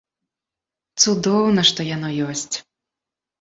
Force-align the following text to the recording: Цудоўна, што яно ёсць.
Цудоўна, 1.03 1.61
што 1.71 1.87
яно 1.95 2.09
ёсць. 2.29 2.55